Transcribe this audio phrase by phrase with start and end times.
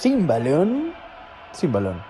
[0.00, 0.94] sin balón,
[1.52, 2.09] sin balón.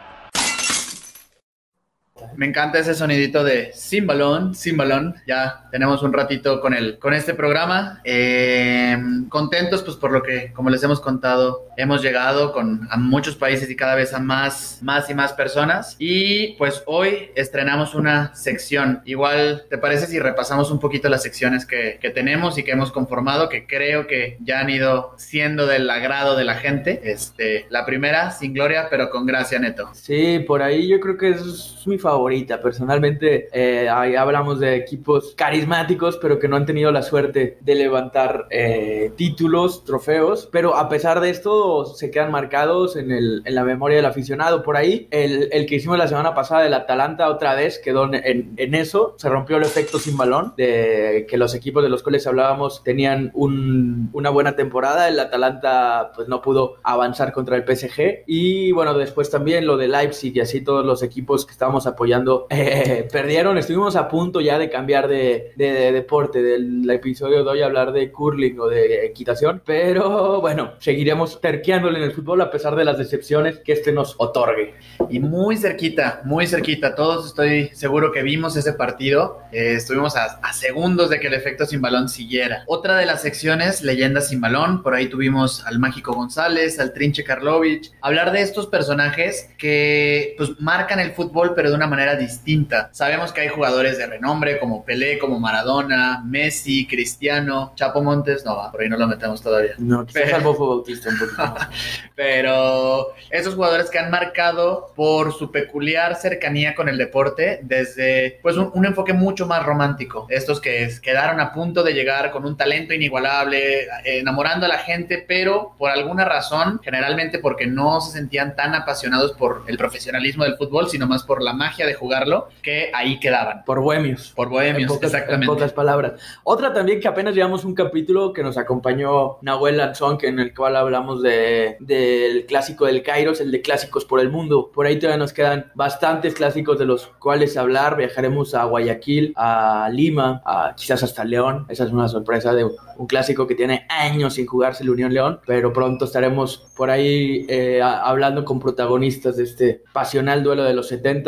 [2.41, 5.15] Me encanta ese sonidito de sin balón, sin balón.
[5.27, 8.01] Ya tenemos un ratito con el, con este programa.
[8.03, 8.97] Eh,
[9.29, 13.69] contentos, pues por lo que, como les hemos contado, hemos llegado con a muchos países
[13.69, 15.97] y cada vez a más, más y más personas.
[15.99, 19.03] Y pues hoy estrenamos una sección.
[19.05, 22.91] Igual, ¿te parece si repasamos un poquito las secciones que, que tenemos y que hemos
[22.91, 27.03] conformado, que creo que ya han ido siendo del agrado de la gente?
[27.05, 29.91] Este, la primera, sin gloria, pero con gracia, Neto.
[29.93, 31.99] Sí, por ahí yo creo que es mi
[32.31, 32.61] favorita.
[32.61, 37.75] Personalmente, eh, ahí hablamos de equipos carismáticos, pero que no han tenido la suerte de
[37.75, 40.49] levantar eh, títulos, trofeos.
[40.53, 44.63] Pero a pesar de esto, se quedan marcados en, el, en la memoria del aficionado.
[44.63, 48.55] Por ahí, el, el, que hicimos la semana pasada del Atalanta otra vez quedó en,
[48.57, 49.15] en, eso.
[49.19, 53.33] Se rompió el efecto sin balón, de que los equipos de los cuales hablábamos tenían
[53.35, 55.09] un, una buena temporada.
[55.09, 58.25] El Atalanta pues no pudo avanzar contra el PSG.
[58.27, 62.10] Y bueno, después también lo de Leipzig y así todos los equipos que estábamos apoyando
[62.51, 63.59] eh, perdieron.
[63.59, 66.43] Estuvimos a punto ya de cambiar de, de, de, deporte.
[66.43, 69.63] Del episodio de hoy hablar de curling o de equitación.
[69.65, 74.15] Pero bueno, seguiremos terqueándole en el fútbol a pesar de las decepciones que este nos
[74.19, 74.75] otorgue.
[75.09, 76.95] Y muy cerquita, muy cerquita.
[76.95, 79.39] Todos estoy seguro que vimos ese partido.
[79.53, 82.65] Eh, estuvimos a, a, segundos de que el efecto sin balón siguiera.
[82.67, 84.83] Otra de las secciones, leyendas sin balón.
[84.83, 87.93] Por ahí tuvimos al Mágico González, al Trinche Karlovich.
[88.01, 92.91] Hablar de estos personajes que pues marcan el fútbol, pero de una manera distinta.
[92.93, 98.45] Sabemos que hay jugadores de renombre como Pelé, como Maradona, Messi, Cristiano, Chapo Montes.
[98.45, 99.73] No, por ahí no lo metemos todavía.
[99.79, 100.37] No, quizás pero...
[100.37, 101.55] Salvo Bautista un poquito.
[102.15, 108.57] pero esos jugadores que han marcado por su peculiar cercanía con el deporte desde pues
[108.57, 110.27] un, un, enfoque mucho más romántico.
[110.29, 115.25] Estos que quedaron a punto de llegar con un talento inigualable, enamorando a la gente,
[115.27, 120.57] pero por alguna razón, generalmente porque no se sentían tan apasionados por el profesionalismo del
[120.57, 123.65] fútbol, sino más por la magia de jugarlo, que ahí quedaban.
[123.65, 124.33] Por bohemios.
[124.35, 125.47] Por bohemios, en pocas, exactamente.
[125.47, 126.13] En pocas palabras.
[126.45, 130.55] Otra también que apenas llevamos un capítulo que nos acompañó Nahuel Lanzón, que en el
[130.55, 134.71] cual hablamos de, del clásico del Kairos, el de clásicos por el mundo.
[134.73, 137.97] Por ahí todavía nos quedan bastantes clásicos de los cuales hablar.
[137.97, 141.67] Viajaremos a Guayaquil, a Lima, a, quizás hasta León.
[141.69, 145.41] Esa es una sorpresa de un clásico que tiene años sin jugarse el Unión León,
[145.47, 150.89] pero pronto estaremos por ahí eh, hablando con protagonistas de este pasional duelo de los
[150.89, 151.21] 70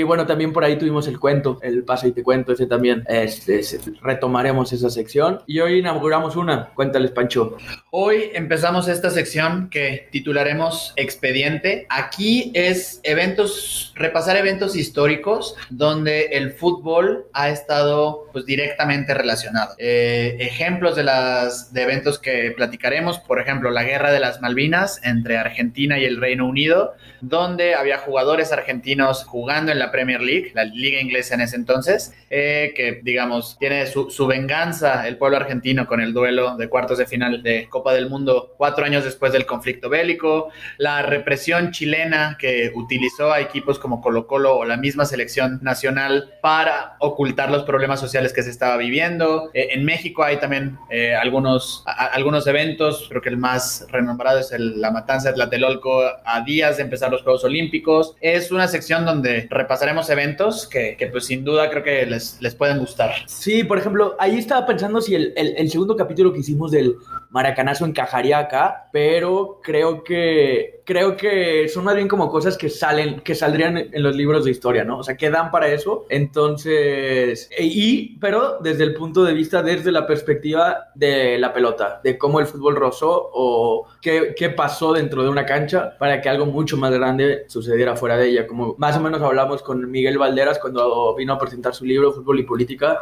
[0.00, 3.04] Y bueno, también por ahí tuvimos el cuento, el paso y te cuento, ese también
[3.06, 3.60] este,
[4.00, 5.42] retomaremos esa sección.
[5.46, 7.58] Y hoy inauguramos una, cuéntales Pancho.
[7.90, 11.86] Hoy empezamos esta sección que titularemos Expediente.
[11.90, 19.74] Aquí es eventos, repasar eventos históricos donde el fútbol ha estado pues directamente relacionado.
[19.76, 24.98] Eh, ejemplos de las de eventos que platicaremos, por ejemplo, la Guerra de las Malvinas
[25.04, 30.52] entre Argentina y el Reino Unido, donde había jugadores argentinos jugando en la Premier League,
[30.54, 35.36] la liga inglesa en ese entonces, eh, que digamos tiene su, su, venganza el pueblo
[35.36, 39.32] argentino con el duelo de cuartos de final de Copa del Mundo cuatro años después
[39.32, 44.76] del conflicto bélico, la represión chilena que utilizó a equipos como Colo Colo o la
[44.76, 49.50] misma selección nacional para ocultar los problemas sociales que se estaba viviendo.
[49.54, 54.38] Eh, en México hay también eh, algunos, a, algunos eventos, creo que el más renombrado
[54.38, 58.16] es el, la matanza de Tlatelolco a días de empezar los Juegos Olímpicos.
[58.20, 59.42] Es una sección donde
[59.80, 63.12] repasaremos eventos que, que pues sin duda creo que les, les, pueden gustar.
[63.26, 66.96] Sí, por ejemplo, ahí estaba pensando si el, el segundo capítulo que hicimos del
[67.30, 73.20] Maracanazo encajaría acá, pero creo que creo que son más bien como cosas que salen,
[73.20, 74.98] que saldrían en los libros de historia, ¿no?
[74.98, 76.04] O sea, que dan para eso.
[76.08, 82.18] Entonces, y, pero desde el punto de vista, desde la perspectiva de la pelota, de
[82.18, 86.46] cómo el fútbol rozó o qué, qué pasó dentro de una cancha para que algo
[86.46, 88.48] mucho más grande sucediera fuera de ella.
[88.48, 92.40] Como más o menos hablamos con Miguel Valderas cuando vino a presentar su libro Fútbol
[92.40, 92.98] y Política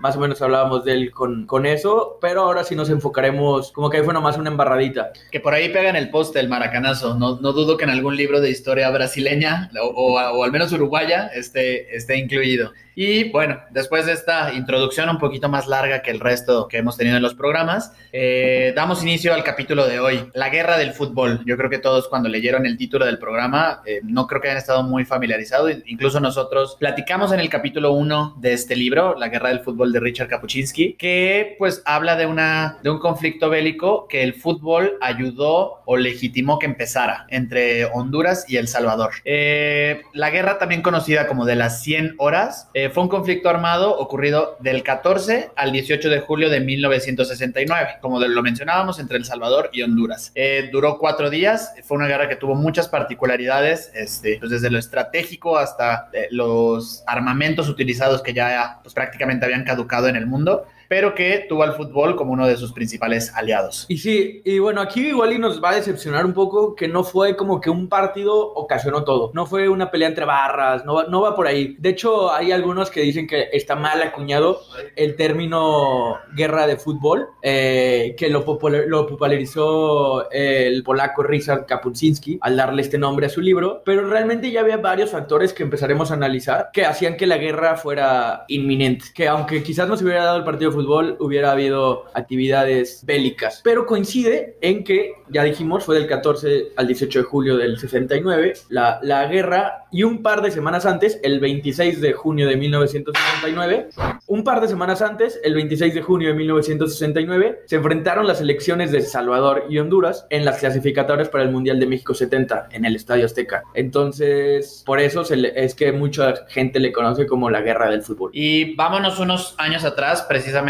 [0.00, 3.90] más o menos hablábamos de él con, con, eso, pero ahora sí nos enfocaremos, como
[3.90, 5.12] que ahí fue nomás una embarradita.
[5.30, 8.40] Que por ahí pegan el poste el maracanazo, no, no dudo que en algún libro
[8.40, 12.72] de historia brasileña o, o, o al menos uruguaya esté, esté incluido.
[13.00, 16.96] Y bueno, después de esta introducción un poquito más larga que el resto que hemos
[16.96, 21.40] tenido en los programas, eh, damos inicio al capítulo de hoy, la guerra del fútbol.
[21.46, 24.58] Yo creo que todos cuando leyeron el título del programa, eh, no creo que hayan
[24.58, 29.50] estado muy familiarizados, incluso nosotros platicamos en el capítulo 1 de este libro, La guerra
[29.50, 34.06] del fútbol fútbol de Richard Kapuscinski, que pues habla de, una, de un conflicto bélico
[34.08, 39.10] que el fútbol ayudó o legitimó que empezara entre Honduras y El Salvador.
[39.24, 43.96] Eh, la guerra, también conocida como de las 100 horas, eh, fue un conflicto armado
[43.98, 49.70] ocurrido del 14 al 18 de julio de 1969, como lo mencionábamos, entre El Salvador
[49.72, 50.32] y Honduras.
[50.34, 54.78] Eh, duró cuatro días, fue una guerra que tuvo muchas particularidades, este, pues desde lo
[54.78, 59.77] estratégico hasta los armamentos utilizados que ya pues, prácticamente habían caducado
[60.08, 63.86] en el mundo pero que tuvo al fútbol como uno de sus principales aliados.
[63.88, 67.04] Y sí, y bueno, aquí igual y nos va a decepcionar un poco que no
[67.04, 69.30] fue como que un partido ocasionó todo.
[69.34, 71.76] No fue una pelea entre barras, no va, no va por ahí.
[71.78, 74.62] De hecho, hay algunos que dicen que está mal acuñado
[74.96, 78.44] el término guerra de fútbol, eh, que lo,
[78.86, 84.50] lo popularizó el polaco Richard Kapuscinski al darle este nombre a su libro, pero realmente
[84.50, 89.06] ya había varios factores que empezaremos a analizar que hacían que la guerra fuera inminente,
[89.14, 93.60] que aunque quizás no se hubiera dado el partido de fútbol hubiera habido actividades bélicas.
[93.64, 98.54] Pero coincide en que, ya dijimos, fue del 14 al 18 de julio del 69,
[98.68, 103.88] la, la guerra, y un par de semanas antes, el 26 de junio de 1969,
[104.26, 108.92] un par de semanas antes, el 26 de junio de 1969, se enfrentaron las elecciones
[108.92, 112.94] de Salvador y Honduras en las clasificatorias para el Mundial de México 70 en el
[112.94, 113.64] Estadio Azteca.
[113.74, 118.30] Entonces, por eso es que mucha gente le conoce como la guerra del fútbol.
[118.32, 120.67] Y vámonos unos años atrás, precisamente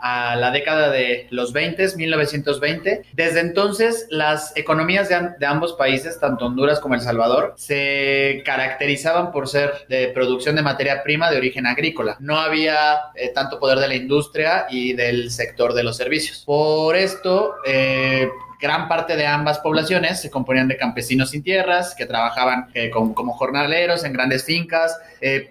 [0.00, 3.02] a la década de los 20, 1920.
[3.12, 9.48] Desde entonces, las economías de, ambos países, tanto Honduras como El Salvador, se caracterizaban por
[9.48, 12.16] ser de producción de materia prima de origen agrícola.
[12.20, 16.42] No había eh, tanto poder de la industria y del sector de los servicios.
[16.44, 18.28] Por esto, eh,
[18.64, 23.34] gran parte de ambas poblaciones se componían de campesinos sin tierras que trabajaban eh, como,
[23.34, 24.98] jornaleros en grandes fincas,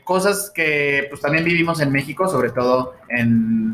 [0.04, 2.94] cosas que pues también vivimos en México, sobre todo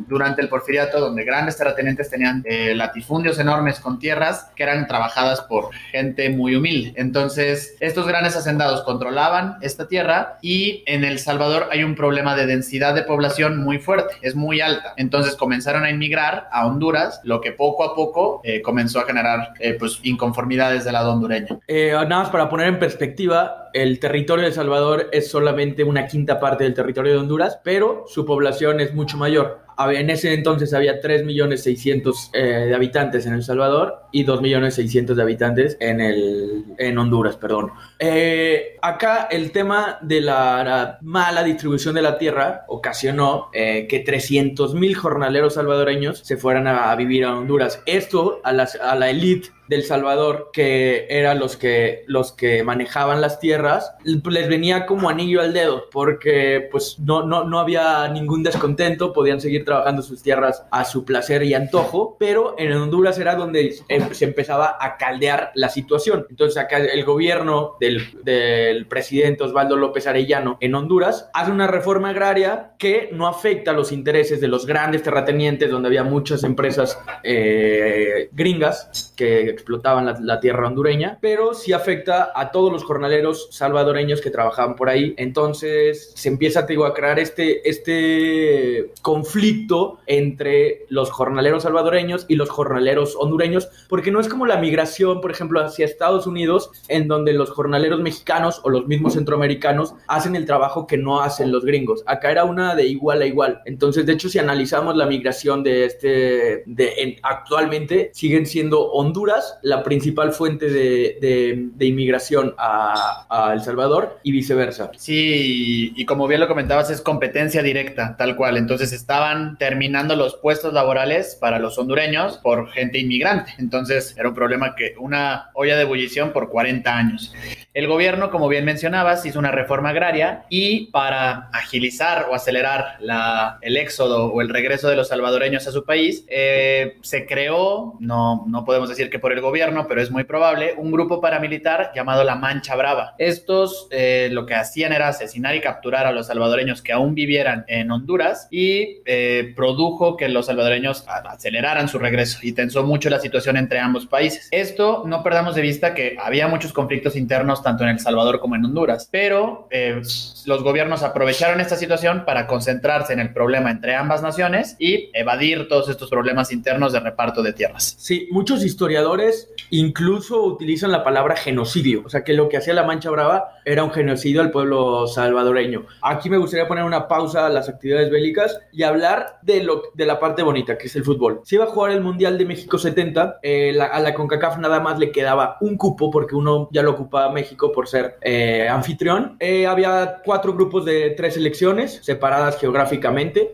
[0.07, 5.41] durante el porfiriato, donde grandes terratenientes tenían eh, latifundios enormes con tierras que eran trabajadas
[5.41, 6.93] por gente muy humilde.
[6.95, 12.47] Entonces, estos grandes hacendados controlaban esta tierra y en El Salvador hay un problema de
[12.47, 14.93] densidad de población muy fuerte, es muy alta.
[14.97, 19.28] Entonces comenzaron a inmigrar a Honduras, lo que poco a poco eh, comenzó a generar
[19.59, 21.59] eh, pues inconformidades del lado hondureño.
[21.67, 26.39] nada más para poner en perspectiva, el territorio de El Salvador es solamente una quinta
[26.39, 29.68] parte del territorio de Honduras, pero su población es mucho mayor.
[29.79, 35.77] En ese entonces había 3.600.000 eh, de habitantes en El Salvador y 2.600.000 de habitantes
[35.79, 37.71] en, el, en Honduras, perdón.
[37.97, 44.93] Eh, acá el tema de la, mala distribución de la tierra ocasionó eh, que 300.000
[44.95, 47.81] jornaleros salvadoreños se fueran a, vivir a Honduras.
[47.85, 53.21] Esto a, las, a la élite del Salvador, que eran los que, los que manejaban
[53.21, 58.41] las tierras, les venía como anillo al dedo, porque pues no, no, no había ningún
[58.41, 63.35] descontento, podían seguir trabajando sus tierras a su placer y antojo, pero en Honduras era
[63.35, 66.25] donde em, se empezaba a caldear la situación.
[66.31, 72.09] Entonces acá el gobierno del, del presidente Osvaldo López Arellano en Honduras hace una reforma
[72.09, 78.29] agraria que no afecta los intereses de los grandes terratenientes, donde había muchas empresas eh,
[78.31, 84.31] gringas que explotaban la, tierra hondureña, pero sí afecta a todos los jornaleros salvadoreños que
[84.31, 85.13] trabajaban por ahí.
[85.17, 93.15] Entonces se empieza a crear este, este conflicto entre los jornaleros salvadoreños y los jornaleros
[93.17, 97.49] hondureños, porque no es como la migración, por ejemplo, hacia Estados Unidos, en donde los
[97.49, 102.03] jornaleros mexicanos o los mismos centroamericanos hacen el trabajo que no hacen los gringos.
[102.05, 103.61] Acá era una de igual a igual.
[103.65, 109.83] Entonces, de hecho, si analizamos la migración de este, de, actualmente siguen siendo Honduras la
[109.83, 114.91] principal fuente de, inmigración a, El Salvador y viceversa.
[114.97, 118.57] Sí, y, como bien lo comentabas, es competencia directa, tal cual.
[118.57, 123.53] Entonces estaban terminando los puestos laborales para los hondureños por gente inmigrante.
[123.57, 127.33] Entonces era un problema que una olla de ebullición por 40 años.
[127.73, 133.59] El gobierno, como bien mencionabas, hizo una reforma agraria y para agilizar o acelerar la,
[133.61, 138.45] el éxodo o el regreso de los salvadoreños a su país, eh, se creó, no,
[138.47, 142.23] no podemos decir que por el gobierno, pero es muy probable, un grupo paramilitar llamado
[142.23, 143.15] la Mancha Brava.
[143.17, 147.65] Estos eh, lo que hacían era asesinar y capturar a los salvadoreños que aún vivieran
[147.67, 153.19] en Honduras y eh, produjo que los salvadoreños aceleraran su regreso y tensó mucho la
[153.19, 154.47] situación entre ambos países.
[154.51, 158.55] Esto no perdamos de vista que había muchos conflictos internos tanto en El Salvador como
[158.55, 159.07] en Honduras.
[159.11, 160.01] Pero eh,
[160.45, 165.67] los gobiernos aprovecharon esta situación para concentrarse en el problema entre ambas naciones y evadir
[165.67, 167.95] todos estos problemas internos de reparto de tierras.
[167.97, 169.28] Sí, muchos historiadores
[169.69, 173.83] incluso utilizan la palabra genocidio, o sea que lo que hacía la Mancha Brava era
[173.83, 175.85] un genocidio al pueblo salvadoreño.
[176.01, 180.07] Aquí me gustaría poner una pausa a las actividades bélicas y hablar de, lo, de
[180.07, 181.41] la parte bonita, que es el fútbol.
[181.43, 184.97] Se iba a jugar el Mundial de México 70, eh, a la CONCACAF nada más
[184.97, 189.37] le quedaba un cupo porque uno ya lo ocupaba México por ser eh, anfitrión.
[189.39, 193.53] Eh, había cuatro grupos de tres selecciones separadas geográficamente.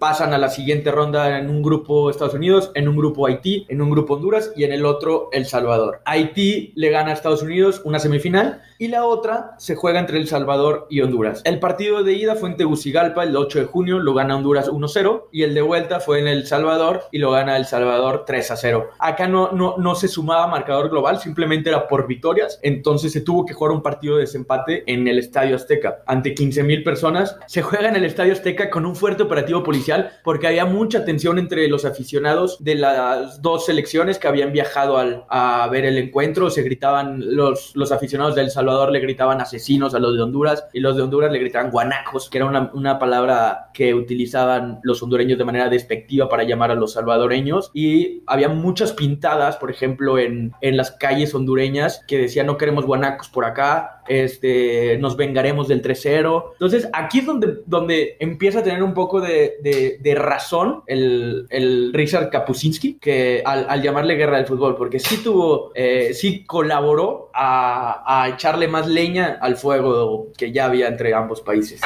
[0.00, 3.80] pasan a la siguiente ronda en un grupo Estados Unidos, en un grupo Haití, en
[3.80, 6.00] un grupo Honduras y en el otro El Salvador.
[6.04, 10.28] Haití le gana a Estados Unidos una semifinal y la otra se juega entre El
[10.28, 11.42] Salvador y Honduras.
[11.44, 15.24] El partido de ida fue en Tegucigalpa el 8 de junio, lo gana Honduras 1-0
[15.32, 18.88] y el de vuelta fue en El Salvador y lo gana El Salvador 3-0.
[18.98, 23.44] Acá no, no, no se sumaba marcador global, simplemente era por victorias, entonces se tuvo
[23.44, 27.36] que jugar un partido de desempate en el Estadio Azteca ante 15 mil personas.
[27.46, 31.38] Se juega en el Estadio Azteca con un fuerte operativo policial porque había mucha tensión
[31.38, 36.50] entre los aficionados de las dos selecciones que habían viajado al, a ver el encuentro,
[36.50, 40.80] se gritaban los, los aficionados del Salvador Le gritaban asesinos a los de Honduras y
[40.80, 45.38] los de Honduras le gritaban guanacos, que era una, una palabra que utilizaban los hondureños
[45.38, 47.70] de manera despectiva para llamar a los salvadoreños.
[47.74, 52.86] Y había muchas pintadas, por ejemplo, en, en las calles hondureñas que decían no queremos
[52.86, 56.52] guanacos por acá, este, nos vengaremos del 3-0.
[56.52, 61.92] Entonces, aquí es donde, donde empieza a tener un poco de, de, razón el, el,
[61.92, 68.22] Richard Kapuscinski, que al, llamarle guerra del fútbol, porque sí tuvo, eh, sí colaboró a,
[68.22, 71.80] a, echarle más leña al fuego que ya había entre ambos países.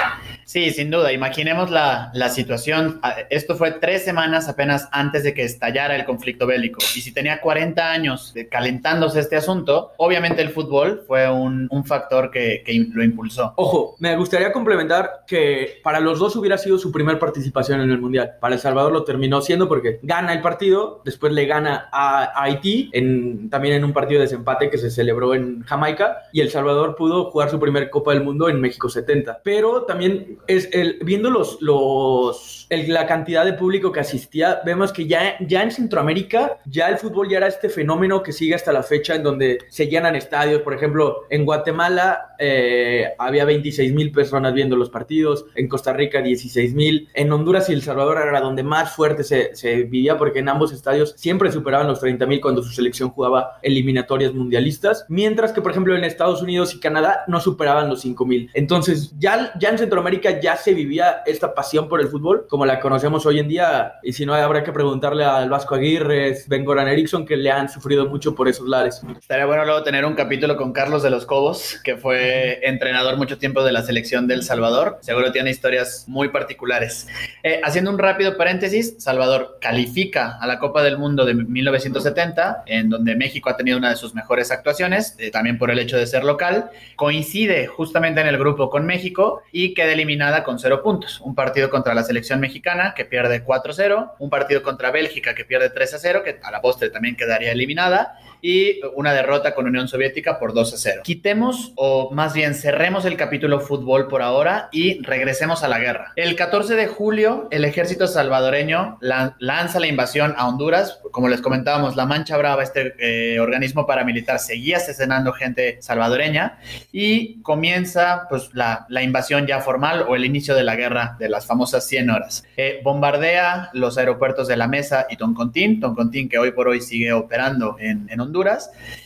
[0.45, 1.13] Sí, sin duda.
[1.13, 3.01] Imaginemos la, la situación.
[3.03, 6.79] Ah, esto fue tres semanas apenas antes de que estallara el conflicto bélico.
[6.95, 12.31] Y si tenía 40 años calentándose este asunto, obviamente el fútbol fue un, un factor
[12.31, 12.63] que,
[12.93, 13.55] lo impulsó.
[13.57, 17.99] Ojo, me gustaría complementar que para los dos hubiera sido su primera participación en el
[17.99, 18.37] Mundial.
[18.41, 22.91] Para El Salvador lo terminó siendo porque gana el partido, después le gana a, Haití,
[22.93, 26.97] en, también en un partido de desempate que se celebró en Jamaica, y El Salvador
[26.97, 29.41] pudo jugar su primer Copa del Mundo en México 70.
[29.43, 35.07] Pero también es el, viendo los, los, la cantidad de público que asistía, vemos que
[35.07, 38.83] ya, ya en Centroamérica, ya el fútbol ya era este fenómeno que sigue hasta la
[38.83, 40.63] fecha en donde se llenan estadios.
[40.63, 46.23] Por ejemplo, en Guatemala eh, había 26 mil personas viendo los partidos, en Costa Rica
[46.23, 50.41] 16 mil, en Honduras y El Salvador era donde más fuerte se, se vivía porque
[50.41, 55.28] en ambos estadios siempre superaban los 30 mil cuando su selección jugaba eliminatorias mundialistas, mientras
[55.37, 58.51] que por ejemplo en Estados Unidos y Canadá no superaban los 5 mil.
[58.55, 62.81] Entonces ya, ya en Centroamérica ya se vivía esta pasión por el fútbol como la
[62.81, 66.89] conocemos hoy en día y si no habrá que preguntarle al Vasco Aguirre, Ben Goran
[66.89, 69.03] Eriksson que le han sufrido mucho por esos lares.
[69.19, 73.39] Estaría bueno luego tener un capítulo con Carlos de los Cobos que fue entrenador mucho
[73.39, 74.99] tiempo de la selección del Salvador.
[75.03, 77.07] Seguro tiene historias muy particulares.
[77.43, 82.89] Eh, haciendo un rápido paréntesis, Salvador califica a la Copa del Mundo de 1970, en
[82.89, 86.07] donde México ha tenido una de sus mejores actuaciones, eh, también por el hecho de
[86.07, 86.71] ser local.
[86.97, 91.21] Coincide justamente en el grupo con México y queda eliminada con cero puntos.
[91.21, 95.75] Un partido contra la selección mexicana que pierde 4-0, un partido contra Bélgica que pierde
[95.75, 100.53] 3-0, que a la postre también quedaría eliminada, y una derrota con Unión Soviética por
[100.53, 101.03] 2-0.
[101.03, 106.13] Quitemos o más bien cerremos el capítulo fútbol por ahora y regresemos a la guerra.
[106.17, 111.01] El 14 de julio, el ejército salvadoreño lanza la invasión a Honduras.
[111.11, 116.59] Como les comentábamos, la Mancha Brava, este eh, organismo paramilitar, seguía asesinando gente salvadoreña
[116.93, 121.47] y comienza pues, la, invasión ya formal o el inicio de la guerra de las
[121.47, 122.45] famosas 100 horas.
[122.57, 127.13] Eh, bombardea los aeropuertos de La Mesa y Toncontín, Toncontín que hoy por hoy sigue
[127.13, 128.28] operando en, en Honduras,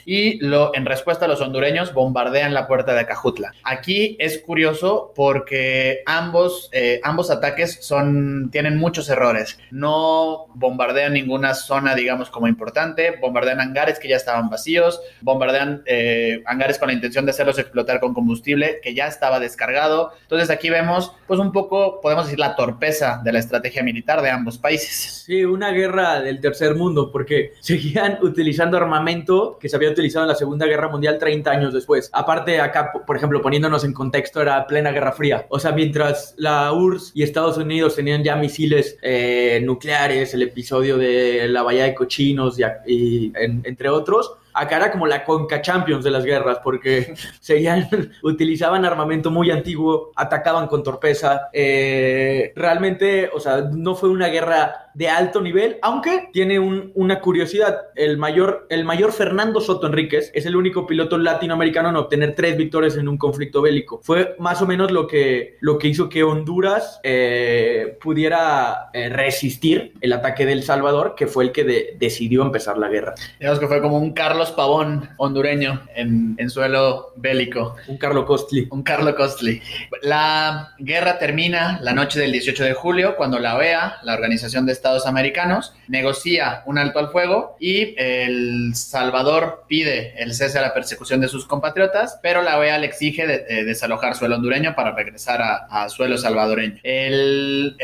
[0.05, 3.53] y lo, en respuesta a los hondureños bombardean la puerta de Cajutla.
[3.65, 9.59] Aquí es curioso porque ambos, eh, ambos ataques son, tienen muchos errores.
[9.71, 16.43] No bombardean ninguna zona, digamos, como importante, bombardean hangares que ya estaban vacíos, bombardean eh,
[16.47, 20.13] hangares con la intención de hacerlos explotar con combustible que ya estaba descargado.
[20.23, 24.31] Entonces aquí vemos, pues un poco, podemos decir, la torpeza de la estrategia militar de
[24.31, 25.25] ambos países.
[25.27, 29.12] Sí, una guerra del tercer mundo porque seguían utilizando armamento
[29.61, 32.11] que se había utilizado en la Segunda Guerra Mundial 30 años después.
[32.13, 35.47] Aparte, acá por ejemplo, poniéndonos en contexto, era plena Guerra Fría.
[35.49, 40.97] O sea, mientras la URSS y Estados Unidos tenían ya misiles eh, nucleares, el episodio
[40.97, 46.11] de la Bahía de Cochinos y, entre otros, acá era como la Conca Champions de
[46.11, 47.89] las guerras, porque seguían,
[48.23, 51.49] utilizaban armamento muy antiguo, atacaban con torpeza.
[51.53, 57.21] Eh, realmente, o sea, no fue una guerra de alto nivel, aunque tiene un, una
[57.21, 57.77] curiosidad.
[57.95, 62.57] El mayor, el mayor Fernando Soto Enríquez es el único piloto latinoamericano en obtener tres
[62.57, 64.01] victorias en un conflicto bélico.
[64.03, 69.95] Fue más o menos lo que, lo que hizo que Honduras eh, pudiera eh, resistir
[70.01, 73.15] el ataque de El Salvador, que fue el que de, decidió empezar la guerra.
[73.39, 77.77] Digamos que fue como un Carlos Pavón hondureño en, en suelo bélico.
[77.89, 78.69] Un Carlo Costly.
[78.71, 79.63] Un Carlo Costly.
[80.03, 84.73] La guerra termina la noche del 18 de julio cuando la OEA, la Organización de
[84.83, 90.75] Estados Americanos, negocia un alto al fuego y El Salvador pide el cese a la
[90.75, 95.41] persecución de sus compatriotas, pero la OEA le exige de desalojar suelo hondureño para regresar
[95.41, 96.81] a, suelo salvadoreño.
[96.83, 97.77] El,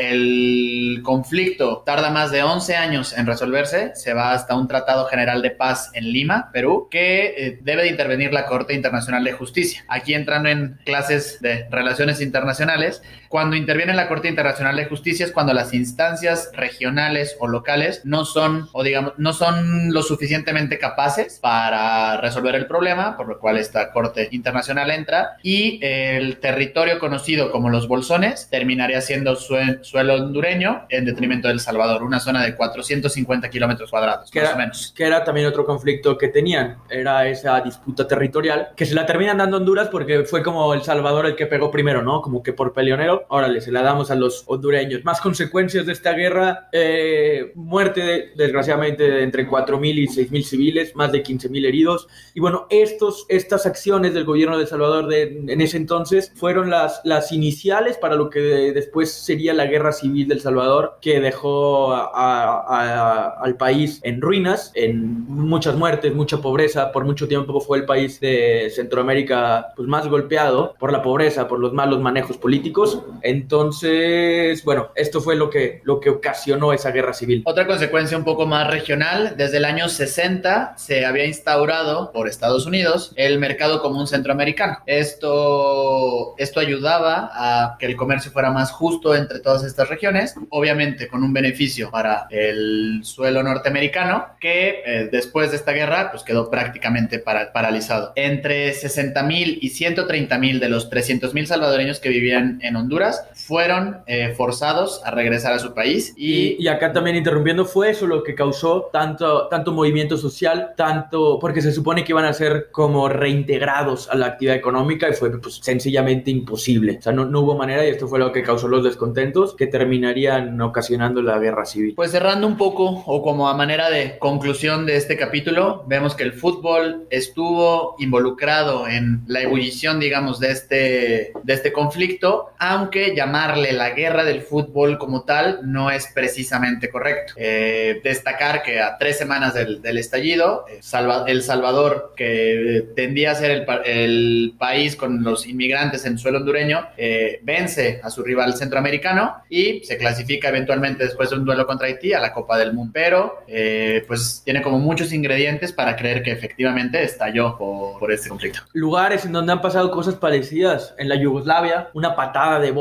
[1.03, 5.51] conflicto tarda más de 11 años en resolverse, se va hasta un Tratado General de
[5.51, 9.85] Paz en Lima, Perú, que eh, debe de intervenir la Corte Internacional de Justicia.
[9.87, 13.01] Aquí entran en clases de relaciones internacionales.
[13.29, 18.25] Cuando interviene la Corte Internacional de Justicia es cuando las instancias regionales o locales no
[18.25, 23.57] son, o digamos, no son lo suficientemente capaces para resolver el problema, por lo cual
[23.57, 30.15] esta Corte Internacional entra y el territorio conocido como los Bolsones terminaría siendo sue suelo
[30.15, 34.91] hondureño en detrimento del Salvador, una zona de 450 kilómetros cuadrados, más era, o menos.
[34.97, 39.37] Que era también otro conflicto que tenían, era esa disputa territorial, que se la terminan
[39.37, 42.23] dando Honduras porque fue como El Salvador el que pegó primero, ¿no?
[42.23, 45.03] Como que por peleonero, órale, se la damos a los hondureños.
[45.03, 50.95] Más consecuencias de esta guerra, eh, muerte, de, desgraciadamente, de entre 4.000 y 6.000 civiles,
[50.95, 52.07] más de 15.000 heridos.
[52.33, 56.69] Y bueno, estos, estas acciones del gobierno de El Salvador de, en ese entonces fueron
[56.69, 58.39] las, las iniciales para lo que
[58.73, 64.21] después sería la guerra civil del Salvador, que dejó a, a, a, al país en
[64.21, 66.91] ruinas, en muchas muertes, mucha pobreza.
[66.91, 71.59] Por mucho tiempo fue el país de Centroamérica pues, más golpeado por la pobreza, por
[71.59, 73.01] los malos manejos políticos.
[73.21, 77.43] Entonces, bueno, esto fue lo que, lo que ocasionó esa guerra civil.
[77.45, 82.65] Otra consecuencia un poco más regional, desde el año 60 se había instaurado por Estados
[82.65, 84.79] Unidos el mercado común centroamericano.
[84.85, 91.07] Esto, esto ayudaba a que el comercio fuera más justo entre todas estas regiones, obviamente
[91.07, 96.49] con un beneficio para el suelo norteamericano, que eh, después de esta guerra pues quedó
[96.49, 98.13] prácticamente para, paralizado.
[98.15, 102.98] Entre 60 mil y 130 mil de los 300 mil salvadoreños que vivían en Honduras
[103.33, 106.13] fueron eh, forzados a regresar a su país.
[106.15, 111.39] Y, y, acá también interrumpiendo, fue eso lo que causó tanto, tanto movimiento social, tanto
[111.39, 115.39] porque se supone que iban a ser como reintegrados a la actividad económica y fue
[115.39, 116.97] pues, sencillamente imposible.
[116.99, 119.67] O sea, no, no hubo manera y esto fue lo que causó los descontentos que
[119.67, 121.93] terminarían ocasionando la guerra civil.
[121.95, 126.23] Pues cerrando un poco o como a manera de conclusión de este capítulo, vemos que
[126.23, 133.71] el fútbol estuvo involucrado en la ebullición, digamos, de este, de este conflicto, aunque llamarle
[133.73, 137.33] la guerra del fútbol como tal no es precisamente correcto.
[137.35, 143.31] Eh, destacar que a tres semanas del, del estallido, eh, Salva, El Salvador, que tendía
[143.31, 148.23] a ser el, el, país con los inmigrantes en suelo hondureño, eh, vence a su
[148.23, 152.57] rival centroamericano y se clasifica eventualmente después de un duelo contra Haití a la Copa
[152.57, 152.91] del Mundo.
[152.93, 158.29] Pero, eh, pues tiene como muchos ingredientes para creer que efectivamente estalló por, por este
[158.29, 158.61] conflicto.
[158.73, 160.93] Lugares en donde han pasado cosas parecidas.
[160.97, 162.71] En la Yugoslavia, una patada de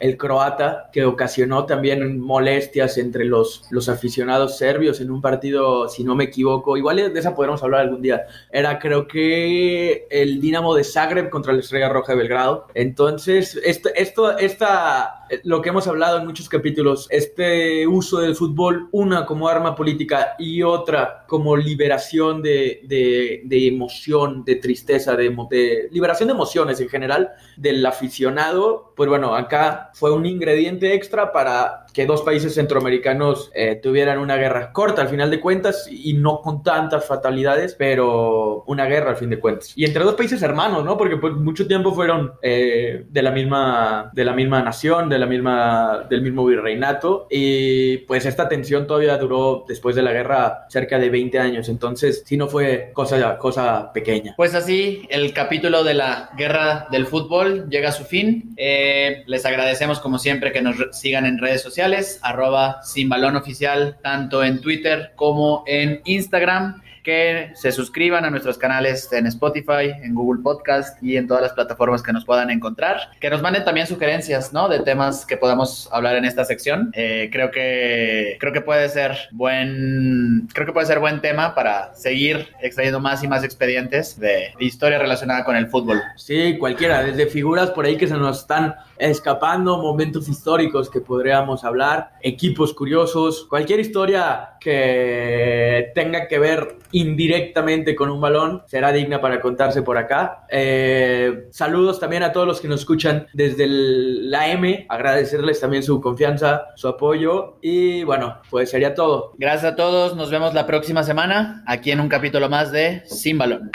[0.00, 6.04] El croata, que ocasionó también molestias entre los, los aficionados serbios en un partido, si
[6.04, 8.26] no me equivoco, igual de esa podremos hablar algún día.
[8.50, 12.66] Era creo que el Dinamo de Zagreb contra la Estrella Roja de Belgrado.
[12.74, 18.88] Entonces, esto, esto, esta, lo que hemos hablado en muchos capítulos, este uso del fútbol,
[18.92, 25.34] una como arma política y otra como liberación de, de, de emoción, de tristeza, de,
[25.50, 31.32] de, liberación de emociones en general del aficionado, pues bueno, acá fue un ingrediente extra
[31.32, 36.14] para que dos países centroamericanos eh, tuvieran una guerra corta al final de cuentas y
[36.14, 39.72] no con tantas fatalidades, pero una guerra al fin de cuentas.
[39.76, 40.96] Y entre dos países hermanos, ¿no?
[40.96, 45.26] Porque pues mucho tiempo fueron eh, de la misma de la misma nación, de la
[45.26, 50.98] misma del mismo virreinato y pues esta tensión todavía duró después de la guerra cerca
[50.98, 54.34] de 20 años, entonces sí no fue cosa cosa pequeña.
[54.36, 58.54] Pues así el capítulo de la guerra del fútbol llega a su fin.
[58.56, 61.81] Eh, les agradecemos como siempre que nos sigan en redes sociales
[62.22, 68.58] arroba sin balón oficial, tanto en Twitter como en Instagram que se suscriban a nuestros
[68.58, 73.10] canales en Spotify, en Google Podcast y en todas las plataformas que nos puedan encontrar.
[73.20, 74.68] Que nos manden también sugerencias, ¿no?
[74.68, 76.92] De temas que podamos hablar en esta sección.
[76.94, 81.94] Eh, creo que creo que puede ser buen creo que puede ser buen tema para
[81.94, 86.00] seguir extrayendo más y más expedientes de, de historia relacionada con el fútbol.
[86.16, 88.76] Sí, cualquiera, desde figuras por ahí que se nos están
[89.10, 97.96] escapando momentos históricos que podríamos hablar, equipos curiosos, cualquier historia que tenga que ver indirectamente
[97.96, 100.46] con un balón será digna para contarse por acá.
[100.48, 106.00] Eh, saludos también a todos los que nos escuchan desde la M, agradecerles también su
[106.00, 109.34] confianza, su apoyo y bueno, pues sería todo.
[109.36, 113.38] Gracias a todos, nos vemos la próxima semana aquí en un capítulo más de Sin
[113.38, 113.70] Balón.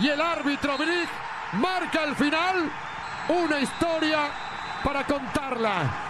[0.00, 2.70] Y el árbitro Brick marca al final
[3.28, 4.30] una historia
[4.82, 6.07] para contarla.